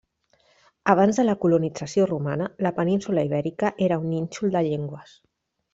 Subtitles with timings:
[0.93, 5.17] Abans de la colonització romana, la península Ibèrica era un nínxol de llengües.